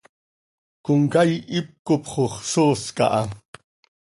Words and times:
Comcaii 0.85 1.35
hipcop 1.51 2.03
xox 2.11 2.33
soos 2.51 2.83
caha. 2.97 3.23